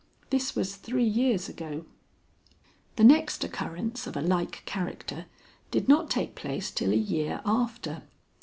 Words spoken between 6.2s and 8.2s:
place till a year after.